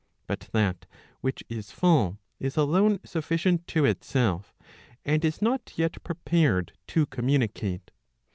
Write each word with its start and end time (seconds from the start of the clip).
But 0.25 0.49
that 0.51 0.87
which 1.19 1.43
is 1.47 1.69
full 1.69 2.17
is 2.39 2.57
alone 2.57 2.99
sufficient 3.05 3.67
to 3.67 3.85
itself, 3.85 4.55
and 5.05 5.23
is 5.23 5.41
hot 5.41 5.73
yet 5.75 6.03
prepared 6.03 6.71
to 6.87 7.05
communicate. 7.05 7.91